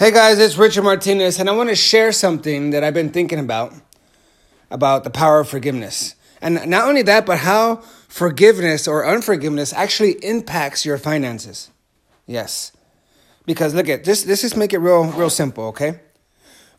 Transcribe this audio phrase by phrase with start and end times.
[0.00, 3.38] Hey guys, it's Richard Martinez, and I want to share something that I've been thinking
[3.38, 3.74] about
[4.70, 6.14] about the power of forgiveness.
[6.40, 11.68] And not only that, but how forgiveness or unforgiveness actually impacts your finances.
[12.26, 12.72] Yes.
[13.44, 16.00] Because look at this this just make it real real simple, okay?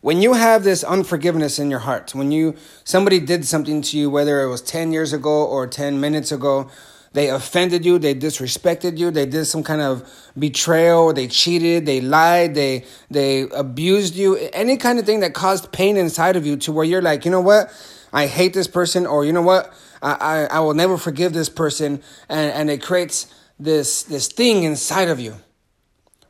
[0.00, 4.10] When you have this unforgiveness in your heart, when you somebody did something to you
[4.10, 6.68] whether it was 10 years ago or 10 minutes ago,
[7.12, 10.08] they offended you, they disrespected you, they did some kind of
[10.38, 15.72] betrayal, they cheated, they lied, they they abused you, any kind of thing that caused
[15.72, 17.70] pain inside of you to where you're like, you know what?
[18.12, 19.72] I hate this person, or you know what?
[20.02, 20.12] I,
[20.50, 25.08] I, I will never forgive this person, and, and it creates this this thing inside
[25.08, 25.36] of you.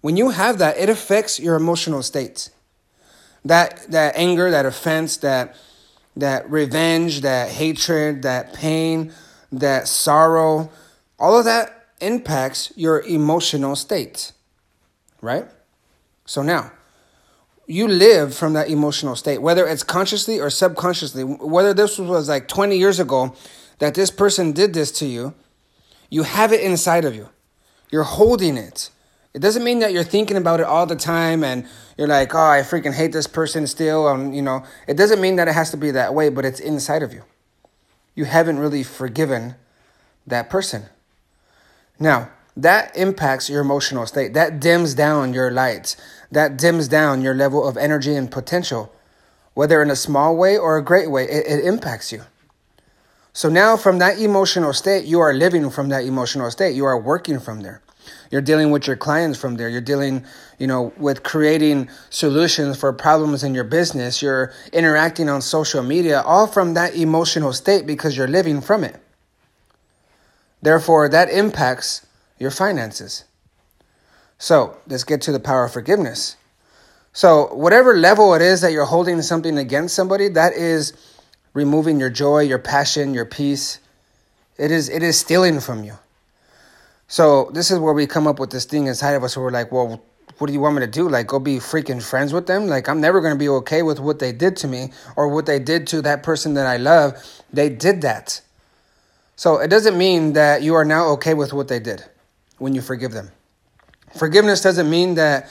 [0.00, 2.50] When you have that, it affects your emotional state.
[3.44, 5.56] That that anger, that offense, that
[6.16, 9.12] that revenge, that hatred, that pain,
[9.52, 10.70] that sorrow,
[11.18, 14.32] all of that impacts your emotional state,
[15.20, 15.46] right?
[16.24, 16.72] So now,
[17.66, 22.48] you live from that emotional state, whether it's consciously or subconsciously, whether this was like
[22.48, 23.34] 20 years ago
[23.78, 25.34] that this person did this to you,
[26.10, 27.28] you have it inside of you.
[27.90, 28.90] You're holding it.
[29.34, 32.38] It doesn't mean that you're thinking about it all the time and you're like, oh,
[32.38, 34.06] I freaking hate this person still.
[34.06, 36.60] Um, you know, it doesn't mean that it has to be that way, but it's
[36.60, 37.22] inside of you
[38.14, 39.54] you haven't really forgiven
[40.26, 40.84] that person.
[41.98, 44.34] Now, that impacts your emotional state.
[44.34, 45.96] That dims down your lights.
[46.30, 48.92] That dims down your level of energy and potential.
[49.54, 52.22] Whether in a small way or a great way, it, it impacts you.
[53.32, 56.74] So now, from that emotional state, you are living from that emotional state.
[56.74, 57.80] You are working from there.
[58.30, 59.68] You're dealing with your clients from there.
[59.68, 60.24] You're dealing,
[60.58, 64.22] you know, with creating solutions for problems in your business.
[64.22, 68.96] You're interacting on social media, all from that emotional state because you're living from it.
[70.62, 72.06] Therefore, that impacts
[72.38, 73.24] your finances.
[74.38, 76.36] So, let's get to the power of forgiveness.
[77.12, 80.94] So, whatever level it is that you're holding something against somebody, that is
[81.52, 83.78] removing your joy, your passion, your peace.
[84.56, 85.98] It is it is stealing from you.
[87.12, 89.50] So this is where we come up with this thing inside of us where we're
[89.50, 90.02] like, well,
[90.38, 91.10] what do you want me to do?
[91.10, 92.68] Like, go be freaking friends with them?
[92.68, 95.44] Like, I'm never going to be okay with what they did to me or what
[95.44, 97.22] they did to that person that I love.
[97.52, 98.40] They did that.
[99.36, 102.02] So it doesn't mean that you are now okay with what they did
[102.56, 103.30] when you forgive them.
[104.16, 105.50] Forgiveness doesn't mean that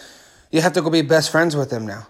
[0.50, 2.08] you have to go be best friends with them now.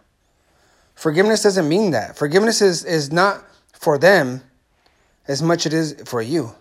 [0.95, 2.18] Forgiveness doesn't mean that.
[2.18, 4.44] Forgiveness is, is not for them
[5.28, 6.56] as much it is for you.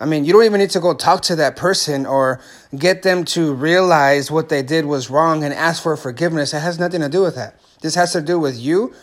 [0.00, 2.40] I mean, you don't even need to go talk to that person or
[2.76, 6.54] get them to realize what they did was wrong and ask for forgiveness.
[6.54, 7.60] It has nothing to do with that.
[7.80, 8.94] This has to do with you,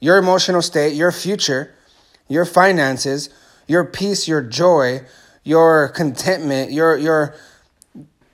[0.00, 1.74] your emotional state, your future,
[2.28, 3.28] your finances,
[3.66, 5.02] your peace, your joy,
[5.44, 7.34] your contentment, your your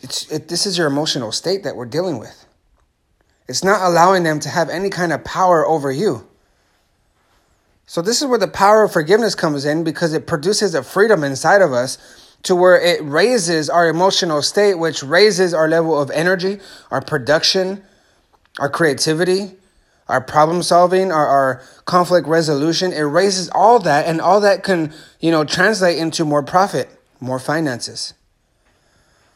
[0.00, 2.46] it, this is your emotional state that we're dealing with.
[3.48, 6.27] It's not allowing them to have any kind of power over you.
[7.88, 11.24] So, this is where the power of forgiveness comes in because it produces a freedom
[11.24, 11.96] inside of us
[12.42, 16.60] to where it raises our emotional state, which raises our level of energy,
[16.90, 17.82] our production,
[18.58, 19.52] our creativity,
[20.06, 22.92] our problem solving, our, our conflict resolution.
[22.92, 26.90] It raises all that, and all that can, you know, translate into more profit,
[27.20, 28.12] more finances.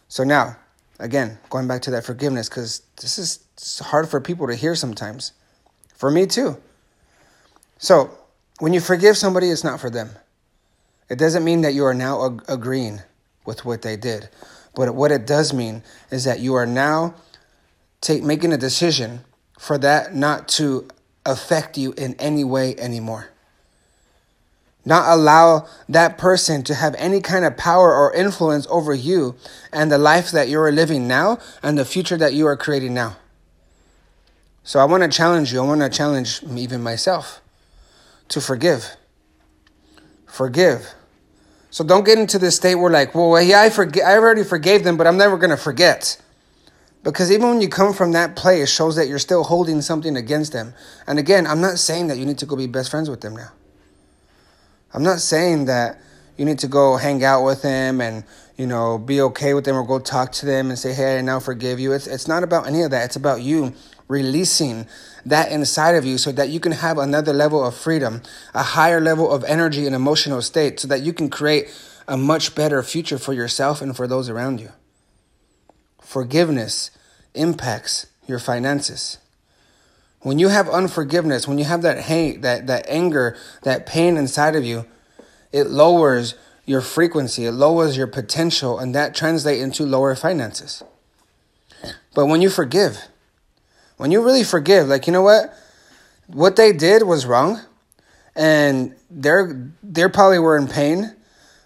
[0.08, 0.58] So, now,
[0.98, 5.32] again, going back to that forgiveness, because this is hard for people to hear sometimes.
[5.94, 6.58] For me, too.
[7.78, 8.18] So,
[8.62, 10.10] when you forgive somebody, it's not for them.
[11.08, 13.00] It doesn't mean that you are now ag- agreeing
[13.44, 14.28] with what they did.
[14.76, 17.16] But what it does mean is that you are now
[18.00, 19.24] take, making a decision
[19.58, 20.86] for that not to
[21.26, 23.30] affect you in any way anymore.
[24.84, 29.34] Not allow that person to have any kind of power or influence over you
[29.72, 32.94] and the life that you are living now and the future that you are creating
[32.94, 33.16] now.
[34.62, 35.60] So I want to challenge you.
[35.60, 37.41] I want to challenge even myself
[38.32, 38.96] to forgive.
[40.26, 40.94] Forgive.
[41.70, 44.84] So don't get into this state where like, well, yeah, I forget, I already forgave
[44.84, 46.20] them, but I'm never to forget.
[47.02, 50.52] Because even when you come from that place, shows that you're still holding something against
[50.52, 50.74] them.
[51.06, 53.34] And again, I'm not saying that you need to go be best friends with them
[53.34, 53.50] now.
[54.94, 55.98] I'm not saying that
[56.36, 58.24] you need to go hang out with them and
[58.56, 61.22] you know be okay with them or go talk to them and say, "Hey, I
[61.22, 63.06] now forgive you." It's it's not about any of that.
[63.06, 63.72] It's about you
[64.08, 64.86] releasing
[65.24, 68.22] that inside of you so that you can have another level of freedom,
[68.54, 71.68] a higher level of energy and emotional state so that you can create
[72.08, 74.70] a much better future for yourself and for those around you.
[76.00, 76.90] Forgiveness
[77.34, 79.18] impacts your finances.
[80.20, 84.54] When you have unforgiveness, when you have that hate, that, that anger, that pain inside
[84.54, 84.86] of you,
[85.52, 86.34] it lowers
[86.64, 90.82] your frequency, it lowers your potential, and that translates into lower finances.
[92.14, 92.98] But when you forgive,
[94.02, 95.54] When you really forgive, like, you know what?
[96.26, 97.60] What they did was wrong.
[98.34, 101.14] And they're, they're probably were in pain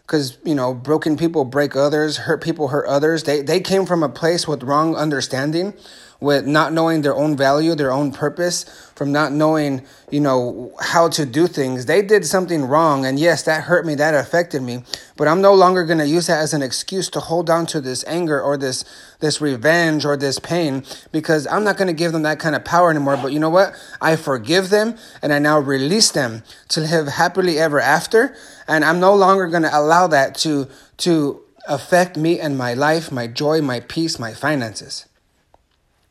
[0.02, 4.04] because you know broken people break others hurt people hurt others they they came from
[4.04, 5.74] a place with wrong understanding
[6.20, 8.64] with not knowing their own value their own purpose
[8.94, 11.86] from not knowing you know how to do things.
[11.86, 14.82] They did something wrong and yes that hurt me that affected me
[15.16, 17.80] but i'm no longer going to use that as an excuse to hold on to
[17.80, 18.84] this anger or this
[19.20, 22.64] this revenge or this pain because i'm not going to give them that kind of
[22.64, 23.16] power anymore.
[23.16, 23.74] But you know what?
[24.00, 28.36] I forgive them and i now release them to live happily ever after
[28.68, 33.10] and I'm no longer going to allow that to to affect me and my life,
[33.10, 35.06] my joy, my peace, my finances.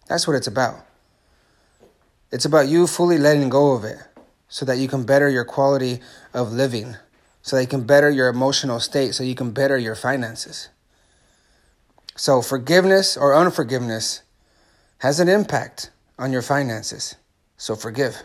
[0.07, 0.85] That's what it's about.
[2.31, 3.97] It's about you fully letting go of it
[4.47, 6.01] so that you can better your quality
[6.33, 6.95] of living,
[7.41, 10.69] so that you can better your emotional state, so you can better your finances.
[12.15, 14.23] So, forgiveness or unforgiveness
[14.99, 17.15] has an impact on your finances.
[17.57, 18.21] So, forgive.